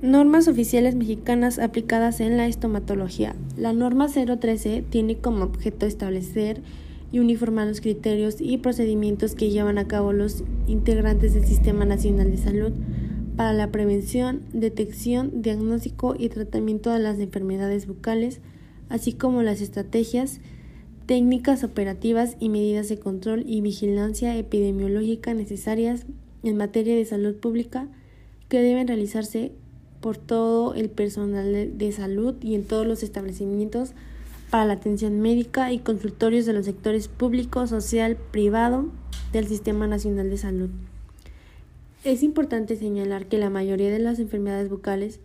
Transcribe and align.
Normas 0.00 0.46
oficiales 0.46 0.94
mexicanas 0.94 1.58
aplicadas 1.58 2.20
en 2.20 2.36
la 2.36 2.46
estomatología. 2.46 3.34
La 3.56 3.72
norma 3.72 4.06
013 4.06 4.84
tiene 4.88 5.16
como 5.16 5.42
objeto 5.42 5.86
establecer 5.86 6.60
y 7.10 7.18
uniformar 7.18 7.66
los 7.66 7.80
criterios 7.80 8.36
y 8.38 8.58
procedimientos 8.58 9.34
que 9.34 9.50
llevan 9.50 9.76
a 9.76 9.88
cabo 9.88 10.12
los 10.12 10.44
integrantes 10.68 11.34
del 11.34 11.44
Sistema 11.44 11.84
Nacional 11.84 12.30
de 12.30 12.36
Salud 12.36 12.72
para 13.34 13.52
la 13.52 13.72
prevención, 13.72 14.42
detección, 14.52 15.42
diagnóstico 15.42 16.14
y 16.16 16.28
tratamiento 16.28 16.92
de 16.92 17.00
las 17.00 17.18
enfermedades 17.18 17.88
bucales, 17.88 18.40
así 18.88 19.14
como 19.14 19.42
las 19.42 19.60
estrategias, 19.60 20.40
técnicas 21.06 21.64
operativas 21.64 22.36
y 22.38 22.50
medidas 22.50 22.88
de 22.88 23.00
control 23.00 23.42
y 23.48 23.62
vigilancia 23.62 24.36
epidemiológica 24.36 25.34
necesarias 25.34 26.06
en 26.44 26.56
materia 26.56 26.94
de 26.94 27.04
salud 27.04 27.34
pública 27.34 27.88
que 28.48 28.62
deben 28.62 28.86
realizarse 28.86 29.50
por 30.00 30.16
todo 30.16 30.74
el 30.74 30.90
personal 30.90 31.76
de 31.76 31.92
salud 31.92 32.34
y 32.42 32.54
en 32.54 32.64
todos 32.64 32.86
los 32.86 33.02
establecimientos 33.02 33.92
para 34.50 34.64
la 34.64 34.74
atención 34.74 35.20
médica 35.20 35.72
y 35.72 35.78
consultorios 35.78 36.46
de 36.46 36.52
los 36.52 36.64
sectores 36.64 37.08
público, 37.08 37.66
social, 37.66 38.16
privado 38.30 38.86
del 39.32 39.46
Sistema 39.46 39.86
Nacional 39.86 40.30
de 40.30 40.38
Salud. 40.38 40.70
Es 42.04 42.22
importante 42.22 42.76
señalar 42.76 43.26
que 43.26 43.38
la 43.38 43.50
mayoría 43.50 43.90
de 43.90 43.98
las 43.98 44.18
enfermedades 44.18 44.70
bucales 44.70 45.20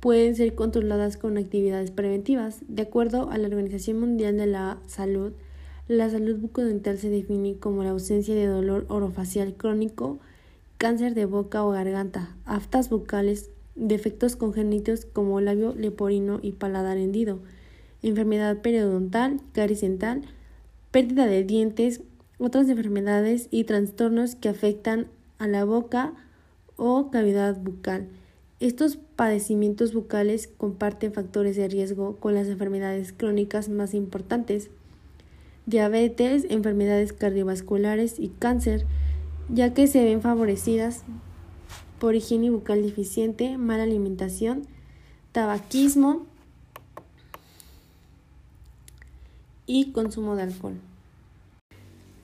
pueden 0.00 0.36
ser 0.36 0.54
controladas 0.54 1.16
con 1.16 1.38
actividades 1.38 1.90
preventivas. 1.90 2.58
De 2.68 2.82
acuerdo 2.82 3.30
a 3.30 3.38
la 3.38 3.48
Organización 3.48 3.98
Mundial 3.98 4.36
de 4.36 4.46
la 4.46 4.78
Salud, 4.86 5.32
la 5.88 6.10
salud 6.10 6.36
bucodental 6.36 6.98
se 6.98 7.08
define 7.08 7.56
como 7.56 7.82
la 7.82 7.90
ausencia 7.90 8.34
de 8.34 8.46
dolor 8.46 8.84
orofacial 8.88 9.54
crónico, 9.54 10.18
cáncer 10.76 11.14
de 11.14 11.24
boca 11.24 11.64
o 11.64 11.70
garganta, 11.70 12.36
aftas 12.44 12.90
bucales, 12.90 13.50
defectos 13.78 14.36
congénitos 14.36 15.06
como 15.06 15.40
labio 15.40 15.74
leporino 15.74 16.40
y 16.42 16.52
paladar 16.52 16.98
hendido, 16.98 17.38
enfermedad 18.02 18.58
periodontal, 18.58 19.40
caries 19.52 19.80
dental, 19.80 20.22
pérdida 20.90 21.26
de 21.26 21.44
dientes, 21.44 22.02
otras 22.38 22.68
enfermedades 22.68 23.48
y 23.50 23.64
trastornos 23.64 24.34
que 24.34 24.48
afectan 24.48 25.06
a 25.38 25.46
la 25.46 25.64
boca 25.64 26.14
o 26.76 27.10
cavidad 27.10 27.56
bucal. 27.60 28.08
Estos 28.60 28.96
padecimientos 28.96 29.94
bucales 29.94 30.48
comparten 30.48 31.12
factores 31.12 31.56
de 31.56 31.68
riesgo 31.68 32.16
con 32.16 32.34
las 32.34 32.48
enfermedades 32.48 33.12
crónicas 33.12 33.68
más 33.68 33.94
importantes, 33.94 34.70
diabetes, 35.66 36.46
enfermedades 36.48 37.12
cardiovasculares 37.12 38.18
y 38.18 38.28
cáncer, 38.28 38.84
ya 39.48 39.74
que 39.74 39.86
se 39.86 40.02
ven 40.02 40.22
favorecidas 40.22 41.04
por 41.98 42.14
higiene 42.14 42.50
bucal 42.50 42.82
deficiente, 42.82 43.58
mala 43.58 43.82
alimentación, 43.82 44.66
tabaquismo 45.32 46.26
y 49.66 49.92
consumo 49.92 50.36
de 50.36 50.42
alcohol. 50.42 50.74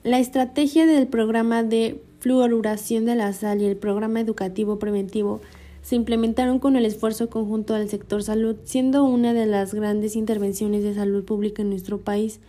La 0.03 0.19
estrategia 0.19 0.85
del 0.85 1.07
programa 1.07 1.63
de 1.63 2.01
fluoruración 2.19 3.05
de 3.05 3.15
la 3.15 3.33
sal 3.33 3.61
y 3.61 3.65
el 3.65 3.77
programa 3.77 4.19
educativo 4.19 4.79
preventivo 4.79 5.41
se 5.83 5.95
implementaron 5.95 6.57
con 6.57 6.75
el 6.75 6.85
esfuerzo 6.85 7.29
conjunto 7.29 7.75
del 7.75 7.89
sector 7.89 8.23
salud, 8.23 8.55
siendo 8.63 9.03
una 9.03 9.33
de 9.33 9.45
las 9.45 9.73
grandes 9.73 10.15
intervenciones 10.15 10.83
de 10.83 10.95
salud 10.95 11.23
pública 11.23 11.61
en 11.61 11.69
nuestro 11.69 11.99
país, 11.99 12.39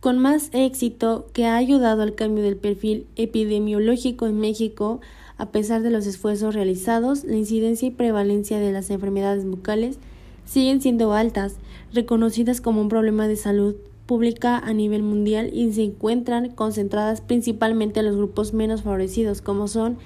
con 0.00 0.18
más 0.18 0.48
éxito 0.54 1.26
que 1.34 1.44
ha 1.44 1.56
ayudado 1.56 2.00
al 2.00 2.14
cambio 2.14 2.42
del 2.42 2.56
perfil 2.56 3.06
epidemiológico 3.16 4.26
en 4.26 4.40
México 4.40 5.00
a 5.40 5.50
pesar 5.50 5.82
de 5.82 5.90
los 5.90 6.06
esfuerzos 6.06 6.54
realizados, 6.54 7.24
la 7.24 7.36
incidencia 7.36 7.88
y 7.88 7.92
prevalencia 7.92 8.58
de 8.58 8.72
las 8.72 8.90
enfermedades 8.90 9.46
bucales 9.46 9.98
siguen 10.44 10.82
siendo 10.82 11.14
altas, 11.14 11.56
reconocidas 11.94 12.60
como 12.60 12.82
un 12.82 12.90
problema 12.90 13.26
de 13.26 13.36
salud 13.36 13.74
pública 14.04 14.58
a 14.58 14.74
nivel 14.74 15.02
mundial 15.02 15.50
y 15.52 15.72
se 15.72 15.82
encuentran 15.82 16.50
concentradas 16.50 17.22
principalmente 17.22 18.00
en 18.00 18.06
los 18.06 18.16
grupos 18.16 18.52
menos 18.52 18.82
favorecidos, 18.82 19.40
como 19.40 19.66
son 19.66 19.96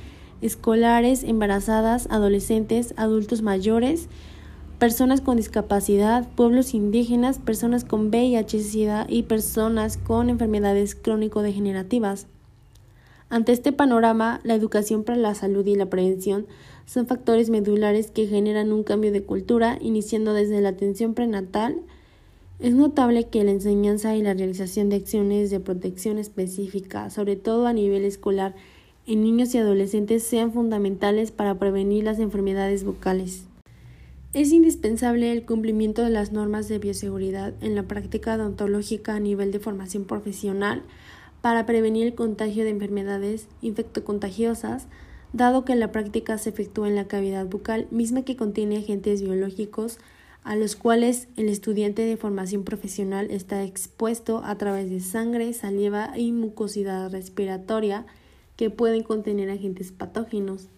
escolares, 0.40 1.24
embarazadas, 1.24 2.06
adolescentes, 2.10 2.94
adultos 2.96 3.42
mayores, 3.42 4.08
personas 4.78 5.20
con 5.20 5.36
discapacidad, 5.36 6.28
pueblos 6.36 6.74
indígenas, 6.74 7.38
personas 7.38 7.84
con 7.84 8.08
VIH, 8.08 9.06
y 9.08 9.22
personas 9.24 9.96
con 9.96 10.30
enfermedades 10.30 10.94
crónico-degenerativas. 10.94 12.28
Ante 13.30 13.52
este 13.52 13.72
panorama, 13.72 14.40
la 14.44 14.54
educación 14.54 15.02
para 15.02 15.18
la 15.18 15.34
salud 15.34 15.66
y 15.66 15.74
la 15.74 15.90
prevención 15.90 16.46
son 16.86 17.06
factores 17.06 17.50
medulares 17.50 18.10
que 18.10 18.26
generan 18.26 18.72
un 18.72 18.84
cambio 18.84 19.12
de 19.12 19.22
cultura, 19.22 19.78
iniciando 19.80 20.34
desde 20.34 20.60
la 20.60 20.70
atención 20.70 21.14
prenatal. 21.14 21.80
Es 22.60 22.74
notable 22.74 23.24
que 23.28 23.42
la 23.42 23.50
enseñanza 23.50 24.14
y 24.14 24.22
la 24.22 24.34
realización 24.34 24.88
de 24.88 24.96
acciones 24.96 25.50
de 25.50 25.60
protección 25.60 26.18
específica, 26.18 27.10
sobre 27.10 27.36
todo 27.36 27.66
a 27.66 27.72
nivel 27.72 28.04
escolar, 28.04 28.54
en 29.06 29.22
niños 29.22 29.54
y 29.54 29.58
adolescentes 29.58 30.22
sean 30.22 30.52
fundamentales 30.52 31.30
para 31.30 31.58
prevenir 31.58 32.04
las 32.04 32.18
enfermedades 32.18 32.84
bucales. 32.84 33.44
Es 34.32 34.50
indispensable 34.50 35.30
el 35.30 35.44
cumplimiento 35.44 36.02
de 36.02 36.10
las 36.10 36.32
normas 36.32 36.68
de 36.68 36.78
bioseguridad 36.78 37.54
en 37.60 37.74
la 37.74 37.84
práctica 37.84 38.34
odontológica 38.34 39.14
a 39.14 39.20
nivel 39.20 39.52
de 39.52 39.60
formación 39.60 40.06
profesional, 40.06 40.82
para 41.44 41.66
prevenir 41.66 42.06
el 42.06 42.14
contagio 42.14 42.64
de 42.64 42.70
enfermedades 42.70 43.48
infectocontagiosas, 43.60 44.86
dado 45.34 45.66
que 45.66 45.74
la 45.74 45.92
práctica 45.92 46.38
se 46.38 46.48
efectúa 46.48 46.88
en 46.88 46.94
la 46.94 47.04
cavidad 47.04 47.44
bucal, 47.44 47.86
misma 47.90 48.22
que 48.22 48.34
contiene 48.34 48.78
agentes 48.78 49.20
biológicos 49.20 49.98
a 50.42 50.56
los 50.56 50.74
cuales 50.74 51.28
el 51.36 51.50
estudiante 51.50 52.00
de 52.00 52.16
formación 52.16 52.64
profesional 52.64 53.30
está 53.30 53.62
expuesto 53.62 54.40
a 54.42 54.56
través 54.56 54.88
de 54.88 55.00
sangre, 55.00 55.52
saliva 55.52 56.16
y 56.16 56.32
mucosidad 56.32 57.12
respiratoria 57.12 58.06
que 58.56 58.70
pueden 58.70 59.02
contener 59.02 59.50
agentes 59.50 59.92
patógenos. 59.92 60.68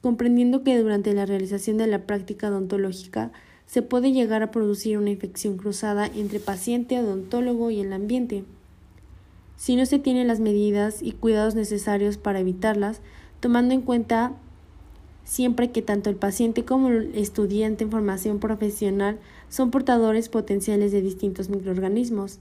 Comprendiendo 0.00 0.64
que 0.64 0.76
durante 0.76 1.14
la 1.14 1.24
realización 1.24 1.76
de 1.76 1.86
la 1.86 2.04
práctica 2.04 2.48
odontológica 2.48 3.30
se 3.66 3.82
puede 3.82 4.10
llegar 4.10 4.42
a 4.42 4.50
producir 4.50 4.98
una 4.98 5.10
infección 5.10 5.56
cruzada 5.56 6.10
entre 6.16 6.40
paciente, 6.40 6.98
odontólogo 6.98 7.70
y 7.70 7.78
el 7.78 7.92
ambiente 7.92 8.42
si 9.58 9.74
no 9.74 9.84
se 9.86 9.98
tienen 9.98 10.28
las 10.28 10.38
medidas 10.38 11.02
y 11.02 11.12
cuidados 11.12 11.56
necesarios 11.56 12.16
para 12.16 12.38
evitarlas, 12.38 13.00
tomando 13.40 13.74
en 13.74 13.82
cuenta 13.82 14.32
siempre 15.24 15.72
que 15.72 15.82
tanto 15.82 16.08
el 16.10 16.16
paciente 16.16 16.64
como 16.64 16.88
el 16.88 17.14
estudiante 17.16 17.82
en 17.82 17.90
formación 17.90 18.38
profesional 18.38 19.18
son 19.48 19.72
portadores 19.72 20.28
potenciales 20.28 20.92
de 20.92 21.02
distintos 21.02 21.50
microorganismos. 21.50 22.38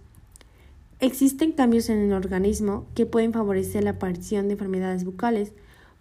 Existen 1.00 1.53
cambios 1.53 1.89
en 1.89 1.97
el 1.97 2.13
organismo 2.13 2.85
que 2.94 3.07
pueden 3.07 3.34
favorecer 3.34 3.84
la 3.84 3.91
aparición 3.91 4.47
de 4.47 4.53
enfermedades 4.53 5.03
bucales, 5.03 5.53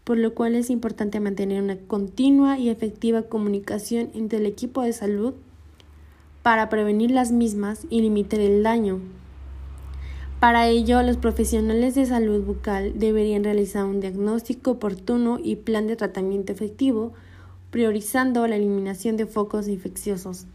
por 0.04 0.18
lo 0.18 0.34
cual 0.34 0.54
es 0.54 0.68
importante 0.68 1.18
mantener 1.18 1.62
una 1.62 1.78
continua 1.78 2.58
y 2.58 2.68
efectiva 2.68 3.22
comunicación 3.22 4.10
entre 4.12 4.38
el 4.38 4.46
equipo 4.46 4.82
de 4.82 4.92
salud 4.92 5.32
para 6.42 6.68
prevenir 6.68 7.10
las 7.10 7.32
mismas 7.32 7.86
y 7.88 8.02
limitar 8.02 8.38
el 8.38 8.62
daño. 8.62 9.00
Para 10.40 10.68
ello, 10.68 11.02
los 11.02 11.16
profesionales 11.16 11.94
de 11.94 12.04
salud 12.04 12.44
bucal 12.44 12.98
deberían 12.98 13.42
realizar 13.42 13.84
un 13.86 14.00
diagnóstico 14.00 14.72
oportuno 14.72 15.38
y 15.42 15.56
plan 15.56 15.86
de 15.86 15.96
tratamiento 15.96 16.52
efectivo, 16.52 17.14
priorizando 17.70 18.46
la 18.46 18.56
eliminación 18.56 19.16
de 19.16 19.26
focos 19.26 19.66
infecciosos. 19.66 20.46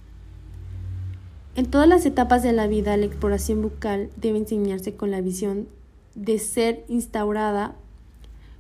En 1.55 1.65
todas 1.65 1.87
las 1.87 2.05
etapas 2.05 2.43
de 2.43 2.53
la 2.53 2.67
vida, 2.67 2.95
la 2.95 3.07
exploración 3.07 3.61
bucal 3.63 4.09
debe 4.17 4.37
enseñarse 4.37 4.93
con 4.93 5.09
la 5.09 5.19
visión 5.19 5.67
de 6.13 6.37
ser 6.37 6.85
instaurada 6.87 7.75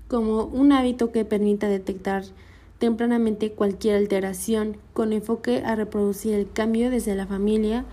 como 0.07 0.45
un 0.45 0.71
hábito 0.71 1.11
que 1.11 1.23
permita 1.23 1.69
detectar 1.69 2.23
tempranamente 2.79 3.51
cualquier 3.51 3.95
alteración 3.95 4.75
con 4.93 5.13
enfoque 5.13 5.61
a 5.63 5.75
reproducir 5.75 6.33
el 6.33 6.51
cambio 6.51 6.89
desde 6.89 7.15
la 7.15 7.27
familia 7.27 7.85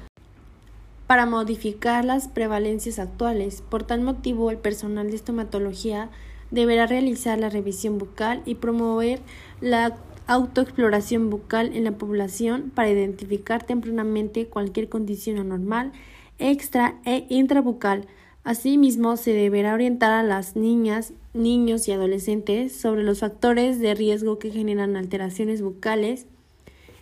para 1.09 1.25
modificar 1.25 2.05
las 2.05 2.29
prevalencias 2.29 2.99
actuales. 2.99 3.63
Por 3.63 3.83
tal 3.83 4.03
motivo, 4.03 4.51
el 4.51 4.59
personal 4.59 5.09
de 5.09 5.17
estomatología 5.17 6.11
deberá 6.51 6.87
realizar 6.87 7.39
la 7.39 7.49
revisión 7.49 7.97
bucal 7.97 8.43
y 8.45 8.57
promover 8.57 9.21
la 9.63 9.97
autoexploración 10.27 11.31
bucal 11.31 11.75
en 11.75 11.85
la 11.85 11.93
población 11.93 12.71
para 12.75 12.91
identificar 12.91 13.65
tempranamente 13.65 14.47
cualquier 14.49 14.91
condición 14.91 15.39
anormal, 15.39 15.93
extra 16.39 17.01
e 17.07 17.25
intrabucal. 17.31 18.07
Asimismo, 18.45 19.17
se 19.17 19.33
deberá 19.33 19.73
orientar 19.73 20.13
a 20.13 20.23
las 20.23 20.57
niñas, 20.57 21.15
niños 21.33 21.89
y 21.89 21.93
adolescentes 21.93 22.79
sobre 22.79 23.03
los 23.03 23.21
factores 23.21 23.81
de 23.81 23.95
riesgo 23.95 24.39
que 24.39 24.51
generan 24.51 24.95
alteraciones 24.95 25.63
bucales, 25.63 26.27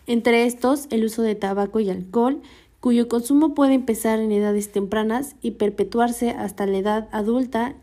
entre 0.06 0.47
estos 0.47 0.87
el 0.91 1.05
uso 1.05 1.23
de 1.23 1.35
tabaco 1.35 1.81
y 1.81 1.91
alcohol, 1.91 2.41
cuyo 2.81 3.08
consumo 3.08 3.55
puede 3.55 3.75
empezar 3.75 4.19
en 4.19 4.32
edades 4.32 4.70
tempranas 4.70 5.37
y 5.43 5.52
perpetuarse 5.52 6.31
hasta 6.31 6.67
la 6.67 6.78
edad 6.78 7.08
adulta. 7.12 7.75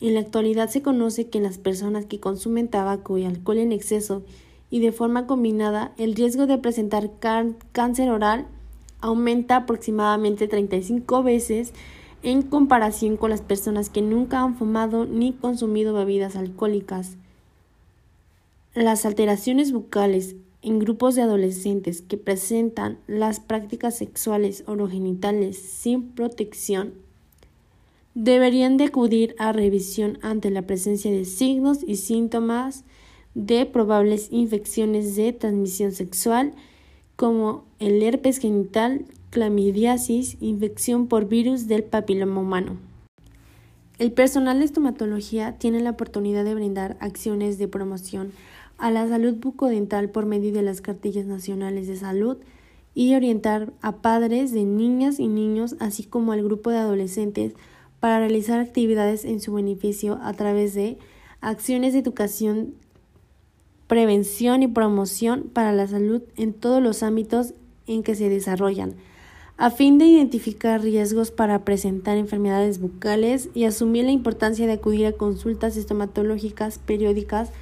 En 0.00 0.14
la 0.14 0.20
actualidad 0.20 0.68
se 0.68 0.82
conoce 0.82 1.28
que 1.28 1.38
en 1.38 1.44
las 1.44 1.58
personas 1.58 2.06
que 2.06 2.20
consumen 2.20 2.68
tabaco 2.68 3.18
y 3.18 3.24
alcohol 3.24 3.58
en 3.58 3.72
exceso 3.72 4.22
y 4.70 4.80
de 4.80 4.92
forma 4.92 5.26
combinada, 5.26 5.92
el 5.96 6.14
riesgo 6.14 6.46
de 6.46 6.58
presentar 6.58 7.10
cáncer 7.72 8.10
oral 8.10 8.46
aumenta 9.00 9.56
aproximadamente 9.56 10.48
35 10.48 11.22
veces 11.22 11.72
en 12.22 12.42
comparación 12.42 13.16
con 13.16 13.30
las 13.30 13.40
personas 13.40 13.88
que 13.88 14.02
nunca 14.02 14.42
han 14.42 14.56
fumado 14.56 15.06
ni 15.06 15.32
consumido 15.32 15.94
bebidas 15.94 16.34
alcohólicas. 16.34 17.16
Las 18.74 19.06
alteraciones 19.06 19.72
bucales 19.72 20.34
en 20.66 20.80
grupos 20.80 21.14
de 21.14 21.22
adolescentes 21.22 22.02
que 22.02 22.16
presentan 22.16 22.98
las 23.06 23.38
prácticas 23.38 23.96
sexuales 23.96 24.64
orogenitales 24.66 25.56
sin 25.56 26.08
protección 26.08 26.94
deberían 28.14 28.76
de 28.76 28.84
acudir 28.84 29.36
a 29.38 29.52
revisión 29.52 30.18
ante 30.22 30.50
la 30.50 30.62
presencia 30.62 31.12
de 31.12 31.24
signos 31.24 31.84
y 31.86 31.96
síntomas 31.96 32.82
de 33.34 33.64
probables 33.64 34.26
infecciones 34.32 35.14
de 35.14 35.32
transmisión 35.32 35.92
sexual 35.92 36.52
como 37.14 37.64
el 37.78 38.02
herpes 38.02 38.38
genital, 38.38 39.04
clamidiasis, 39.30 40.36
infección 40.40 41.06
por 41.06 41.28
virus 41.28 41.68
del 41.68 41.84
papiloma 41.84 42.40
humano. 42.40 42.76
El 44.00 44.10
personal 44.10 44.58
de 44.58 44.64
estomatología 44.64 45.58
tiene 45.58 45.80
la 45.80 45.90
oportunidad 45.90 46.44
de 46.44 46.56
brindar 46.56 46.96
acciones 46.98 47.56
de 47.56 47.68
promoción 47.68 48.32
a 48.78 48.90
la 48.90 49.08
salud 49.08 49.34
bucodental 49.34 50.10
por 50.10 50.26
medio 50.26 50.52
de 50.52 50.62
las 50.62 50.80
cartillas 50.80 51.26
nacionales 51.26 51.86
de 51.86 51.96
salud 51.96 52.38
y 52.94 53.14
orientar 53.14 53.72
a 53.82 53.96
padres 53.96 54.52
de 54.52 54.64
niñas 54.64 55.20
y 55.20 55.28
niños, 55.28 55.76
así 55.80 56.04
como 56.04 56.32
al 56.32 56.42
grupo 56.42 56.70
de 56.70 56.78
adolescentes, 56.78 57.54
para 58.00 58.18
realizar 58.20 58.60
actividades 58.60 59.24
en 59.24 59.40
su 59.40 59.52
beneficio 59.52 60.18
a 60.22 60.32
través 60.32 60.74
de 60.74 60.98
acciones 61.40 61.92
de 61.92 62.00
educación 62.00 62.74
prevención 63.86 64.62
y 64.62 64.68
promoción 64.68 65.44
para 65.52 65.72
la 65.72 65.86
salud 65.86 66.22
en 66.36 66.52
todos 66.52 66.82
los 66.82 67.02
ámbitos 67.02 67.54
en 67.86 68.02
que 68.02 68.14
se 68.14 68.28
desarrollan, 68.28 68.94
a 69.56 69.70
fin 69.70 69.96
de 69.98 70.06
identificar 70.06 70.82
riesgos 70.82 71.30
para 71.30 71.64
presentar 71.64 72.16
enfermedades 72.16 72.80
bucales 72.80 73.48
y 73.54 73.64
asumir 73.64 74.04
la 74.04 74.10
importancia 74.10 74.66
de 74.66 74.72
acudir 74.72 75.06
a 75.06 75.12
consultas 75.12 75.76
estomatológicas 75.76 76.78
periódicas 76.78 77.52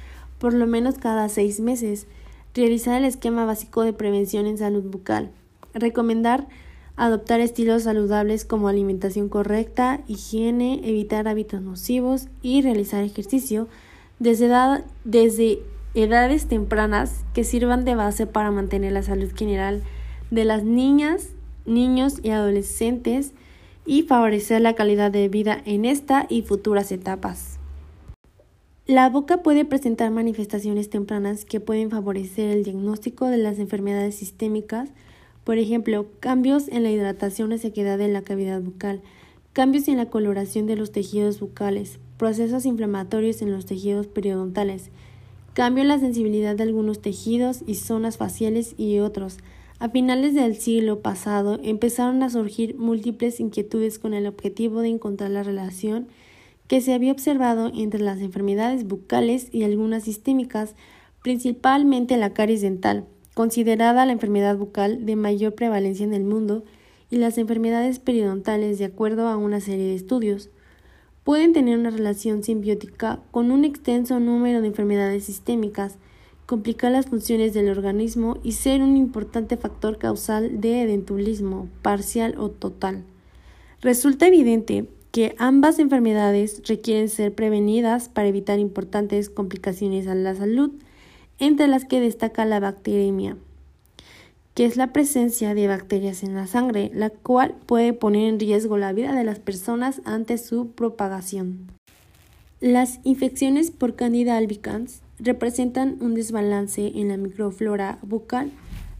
por 0.45 0.53
lo 0.53 0.67
menos 0.67 0.99
cada 0.99 1.27
seis 1.27 1.59
meses, 1.59 2.05
realizar 2.53 2.99
el 2.99 3.05
esquema 3.05 3.45
básico 3.45 3.81
de 3.81 3.93
prevención 3.93 4.45
en 4.45 4.59
salud 4.59 4.83
bucal, 4.83 5.31
recomendar 5.73 6.45
adoptar 6.95 7.39
estilos 7.39 7.81
saludables 7.81 8.45
como 8.45 8.67
alimentación 8.67 9.27
correcta, 9.27 10.01
higiene, 10.05 10.81
evitar 10.83 11.27
hábitos 11.27 11.63
nocivos 11.63 12.27
y 12.43 12.61
realizar 12.61 13.03
ejercicio 13.03 13.67
desde, 14.19 14.45
edad, 14.45 14.85
desde 15.03 15.63
edades 15.95 16.45
tempranas 16.45 17.23
que 17.33 17.43
sirvan 17.43 17.83
de 17.83 17.95
base 17.95 18.27
para 18.27 18.51
mantener 18.51 18.91
la 18.91 19.01
salud 19.01 19.31
general 19.35 19.81
de 20.29 20.45
las 20.45 20.63
niñas, 20.63 21.29
niños 21.65 22.19
y 22.21 22.29
adolescentes 22.29 23.31
y 23.83 24.03
favorecer 24.03 24.61
la 24.61 24.75
calidad 24.75 25.09
de 25.09 25.27
vida 25.27 25.59
en 25.65 25.85
esta 25.85 26.27
y 26.29 26.43
futuras 26.43 26.91
etapas. 26.91 27.54
La 28.87 29.09
boca 29.09 29.41
puede 29.41 29.65
presentar 29.65 30.11
manifestaciones 30.11 30.91
tempranas 30.91 31.43
que 31.43 31.59
pueden 31.59 31.89
favorecer 31.89 32.51
el 32.51 32.63
diagnóstico 32.63 33.25
de 33.25 33.37
las 33.37 33.57
enfermedades 33.57 34.13
sistémicas, 34.13 34.89
por 35.43 35.57
ejemplo, 35.57 36.05
cambios 36.19 36.67
en 36.67 36.83
la 36.83 36.91
hidratación 36.91 37.51
o 37.51 37.57
sequedad 37.57 37.97
de 37.97 38.09
la 38.09 38.21
cavidad 38.21 38.61
bucal, 38.61 39.01
cambios 39.53 39.87
en 39.87 39.97
la 39.97 40.11
coloración 40.11 40.67
de 40.67 40.75
los 40.75 40.91
tejidos 40.91 41.39
bucales, 41.39 41.97
procesos 42.17 42.67
inflamatorios 42.67 43.41
en 43.41 43.51
los 43.51 43.65
tejidos 43.65 44.05
periodontales, 44.05 44.91
cambio 45.55 45.81
en 45.81 45.87
la 45.87 45.97
sensibilidad 45.97 46.55
de 46.55 46.61
algunos 46.61 47.01
tejidos 47.01 47.63
y 47.65 47.73
zonas 47.75 48.17
faciales 48.17 48.75
y 48.77 48.99
otros. 48.99 49.39
A 49.79 49.89
finales 49.89 50.35
del 50.35 50.57
siglo 50.57 50.99
pasado 50.99 51.59
empezaron 51.63 52.21
a 52.21 52.29
surgir 52.29 52.77
múltiples 52.77 53.39
inquietudes 53.39 53.97
con 53.97 54.13
el 54.13 54.27
objetivo 54.27 54.81
de 54.81 54.89
encontrar 54.89 55.31
la 55.31 55.41
relación 55.41 56.07
que 56.67 56.81
se 56.81 56.93
había 56.93 57.11
observado 57.11 57.71
entre 57.75 57.99
las 57.99 58.19
enfermedades 58.19 58.87
bucales 58.87 59.49
y 59.51 59.63
algunas 59.63 60.03
sistémicas, 60.03 60.75
principalmente 61.21 62.17
la 62.17 62.33
caries 62.33 62.61
dental, 62.61 63.05
considerada 63.33 64.05
la 64.05 64.11
enfermedad 64.11 64.57
bucal 64.57 65.05
de 65.05 65.15
mayor 65.15 65.53
prevalencia 65.53 66.05
en 66.05 66.13
el 66.13 66.23
mundo, 66.23 66.63
y 67.11 67.17
las 67.17 67.37
enfermedades 67.37 67.99
periodontales 67.99 68.79
de 68.79 68.85
acuerdo 68.85 69.27
a 69.27 69.37
una 69.37 69.59
serie 69.59 69.85
de 69.85 69.95
estudios 69.95 70.49
pueden 71.23 71.53
tener 71.53 71.77
una 71.77 71.89
relación 71.89 72.43
simbiótica 72.43 73.19
con 73.31 73.51
un 73.51 73.65
extenso 73.65 74.19
número 74.19 74.61
de 74.61 74.67
enfermedades 74.67 75.23
sistémicas, 75.25 75.97
complicar 76.45 76.91
las 76.91 77.07
funciones 77.07 77.53
del 77.53 77.69
organismo 77.69 78.37
y 78.43 78.51
ser 78.51 78.81
un 78.81 78.95
importante 78.95 79.57
factor 79.57 79.97
causal 79.97 80.61
de 80.61 80.83
edentulismo 80.83 81.67
parcial 81.81 82.35
o 82.37 82.49
total. 82.49 83.03
Resulta 83.81 84.27
evidente 84.27 84.87
que 85.15 85.33
ambas 85.37 85.79
enfermedades 85.79 86.61
requieren 86.67 87.07
ser 87.07 87.33
prevenidas 87.33 88.09
para 88.09 88.27
evitar 88.27 88.59
importantes 88.59 89.29
complicaciones 89.29 90.07
a 90.07 90.13
la 90.13 90.35
salud, 90.35 90.71
entre 91.39 91.69
las 91.69 91.85
que 91.85 92.01
destaca 92.01 92.43
la 92.43 92.59
bacteremia 92.59 93.37
que 94.55 94.65
es 94.65 94.75
la 94.75 94.91
presencia 94.91 95.53
de 95.53 95.67
bacterias 95.67 96.23
en 96.23 96.35
la 96.35 96.47
sangre, 96.47 96.91
la 96.93 97.09
cual 97.09 97.55
puede 97.65 97.93
poner 97.93 98.29
en 98.29 98.39
riesgo 98.39 98.77
la 98.77 98.91
vida 98.93 99.13
de 99.13 99.25
las 99.25 99.39
personas 99.39 100.01
ante 100.05 100.37
su 100.37 100.71
propagación. 100.71 101.67
Las 102.61 102.99
infecciones 103.03 103.69
por 103.71 103.95
Candida 103.95 104.37
albicans 104.37 105.01
representan 105.19 105.97
un 106.01 106.15
desbalance 106.15 106.87
en 106.95 107.09
la 107.09 107.17
microflora 107.17 107.99
bucal. 108.01 108.49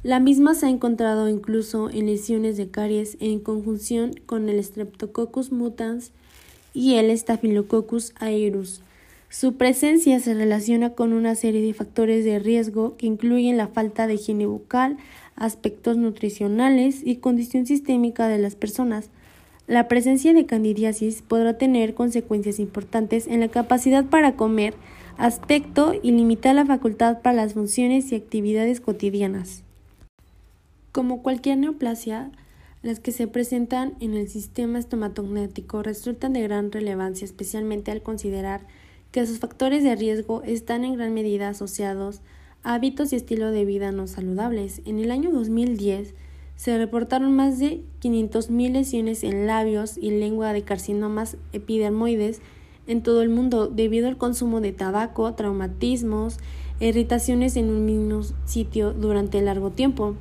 La 0.05 0.19
misma 0.19 0.53
se 0.53 0.67
ha 0.67 0.69
encontrado 0.69 1.27
incluso 1.29 1.89
en 1.89 2.05
lesiones 2.05 2.57
de 2.57 2.69
caries 2.69 3.17
en 3.19 3.39
conjunción 3.39 4.11
con 4.27 4.49
el 4.49 4.63
Streptococcus 4.63 5.51
mutans 5.51 6.11
y 6.75 6.93
el 6.97 7.09
Staphylococcus 7.17 8.13
aureus. 8.19 8.81
Su 9.29 9.55
presencia 9.55 10.19
se 10.19 10.35
relaciona 10.35 10.91
con 10.91 11.11
una 11.11 11.33
serie 11.33 11.63
de 11.63 11.73
factores 11.73 12.23
de 12.23 12.37
riesgo 12.37 12.95
que 12.97 13.07
incluyen 13.07 13.57
la 13.57 13.67
falta 13.67 14.05
de 14.05 14.13
higiene 14.13 14.45
bucal, 14.45 14.97
aspectos 15.35 15.97
nutricionales 15.97 17.01
y 17.03 17.15
condición 17.15 17.65
sistémica 17.65 18.27
de 18.27 18.37
las 18.37 18.53
personas. 18.53 19.09
La 19.65 19.87
presencia 19.87 20.35
de 20.35 20.45
candidiasis 20.45 21.23
podrá 21.23 21.57
tener 21.57 21.95
consecuencias 21.95 22.59
importantes 22.59 23.25
en 23.25 23.39
la 23.39 23.47
capacidad 23.47 24.05
para 24.05 24.35
comer, 24.35 24.75
aspecto 25.17 25.95
y 25.99 26.11
limitar 26.11 26.53
la 26.53 26.67
facultad 26.67 27.23
para 27.23 27.37
las 27.37 27.55
funciones 27.55 28.11
y 28.11 28.15
actividades 28.15 28.81
cotidianas. 28.81 29.64
Como 30.95 31.21
cualquier 31.21 31.57
neoplasia, 31.57 32.31
las 32.81 33.01
que 33.01 33.11
se 33.11 33.27
presentan 33.27 33.95
en 33.99 34.13
el 34.13 34.29
sistema 34.29 34.79
estomatognático 34.79 35.83
resultan 35.83 36.31
de 36.31 36.41
gran 36.41 36.71
relevancia, 36.71 37.25
especialmente 37.25 37.91
al 37.91 38.01
considerar 38.01 38.65
que 39.11 39.27
sus 39.27 39.39
factores 39.39 39.83
de 39.83 39.97
riesgo 39.97 40.41
están 40.43 40.85
en 40.85 40.95
gran 40.95 41.13
medida 41.13 41.49
asociados 41.49 42.21
hábitos 42.63 43.11
y 43.11 43.17
estilo 43.17 43.51
de 43.51 43.65
vida 43.65 43.91
no 43.91 44.07
saludables. 44.07 44.81
En 44.85 44.99
el 44.99 45.11
año 45.11 45.31
2010 45.33 46.13
se 46.55 46.77
reportaron 46.77 47.35
más 47.35 47.59
de 47.59 47.83
500.000 48.01 48.71
lesiones 48.71 49.25
en 49.25 49.47
labios 49.47 49.97
y 49.97 50.11
lengua 50.11 50.53
de 50.53 50.61
carcinomas 50.61 51.35
epidermoides 51.51 52.39
en 52.87 53.03
todo 53.03 53.21
el 53.21 53.27
mundo 53.27 53.67
debido 53.67 54.07
al 54.07 54.15
consumo 54.15 54.61
de 54.61 54.71
tabaco, 54.71 55.33
traumatismos, 55.33 56.37
irritaciones 56.79 57.57
en 57.57 57.69
un 57.69 57.83
mismo 57.83 58.21
sitio 58.45 58.93
durante 58.93 59.41
largo 59.41 59.71
tiempo, 59.71 60.15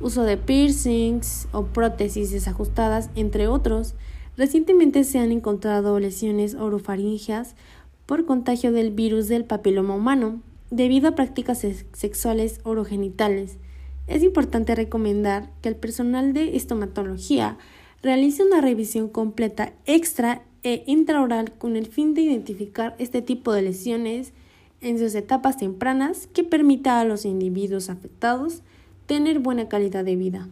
uso 0.00 0.22
de 0.22 0.36
piercings 0.36 1.48
o 1.52 1.66
prótesis 1.66 2.30
desajustadas, 2.30 3.10
entre 3.14 3.48
otros. 3.48 3.94
Recientemente 4.36 5.04
se 5.04 5.18
han 5.18 5.32
encontrado 5.32 5.98
lesiones 5.98 6.54
orofaringeas 6.54 7.54
por 8.04 8.24
contagio 8.26 8.72
del 8.72 8.90
virus 8.92 9.28
del 9.28 9.44
papiloma 9.44 9.94
humano, 9.94 10.40
debido 10.70 11.08
a 11.08 11.14
prácticas 11.14 11.64
sexuales 11.92 12.60
orogenitales. 12.64 13.58
Es 14.06 14.22
importante 14.22 14.74
recomendar 14.74 15.50
que 15.62 15.68
el 15.68 15.76
personal 15.76 16.32
de 16.32 16.56
estomatología 16.56 17.58
realice 18.02 18.44
una 18.44 18.60
revisión 18.60 19.08
completa 19.08 19.72
extra 19.84 20.42
e 20.62 20.84
intraoral 20.86 21.52
con 21.52 21.76
el 21.76 21.86
fin 21.86 22.14
de 22.14 22.22
identificar 22.22 22.94
este 22.98 23.22
tipo 23.22 23.52
de 23.52 23.62
lesiones 23.62 24.32
en 24.80 24.98
sus 24.98 25.14
etapas 25.14 25.56
tempranas 25.56 26.26
que 26.28 26.44
permita 26.44 27.00
a 27.00 27.04
los 27.04 27.24
individuos 27.24 27.88
afectados 27.88 28.62
tener 29.06 29.38
buena 29.38 29.68
calidad 29.68 30.04
de 30.04 30.16
vida. 30.16 30.48